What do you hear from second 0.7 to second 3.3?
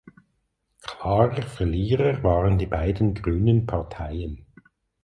Klarer Verlierer waren die beiden